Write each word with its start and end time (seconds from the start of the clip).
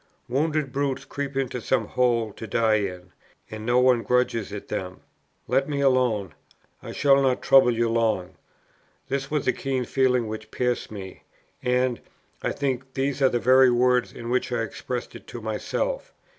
Wounded 0.27 0.71
brutes 0.73 1.05
creep 1.05 1.37
into 1.37 1.61
some 1.61 1.85
hole 1.85 2.33
to 2.33 2.47
die 2.47 2.77
in, 2.77 3.11
and 3.51 3.63
no 3.67 3.77
one 3.79 4.01
grudges 4.01 4.51
it 4.51 4.67
them. 4.67 5.01
Let 5.47 5.69
me 5.69 5.79
alone, 5.79 6.33
I 6.81 6.91
shall 6.91 7.21
not 7.21 7.43
trouble 7.43 7.69
you 7.69 7.87
long. 7.87 8.33
This 9.09 9.29
was 9.29 9.45
the 9.45 9.53
keen 9.53 9.85
feeling 9.85 10.25
which 10.27 10.49
pierced 10.49 10.89
me, 10.89 11.21
and, 11.61 12.01
I 12.41 12.51
think, 12.51 12.95
these 12.95 13.21
are 13.21 13.29
the 13.29 13.37
very 13.37 13.69
words 13.69 14.11
in 14.11 14.31
which 14.31 14.51
I 14.51 14.63
expressed 14.63 15.13
it 15.13 15.27
to 15.27 15.39
myself. 15.39 16.11